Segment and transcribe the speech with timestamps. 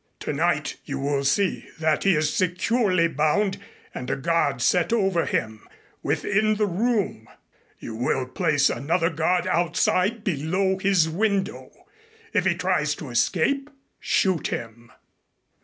[0.19, 3.59] Tonight you will see that he is securely bound
[3.93, 5.67] and a guard set over him,
[6.01, 7.27] within the room.
[7.77, 11.71] You will place another guard outside below his window.
[12.33, 13.69] If he tries to escape,
[13.99, 14.91] shoot him."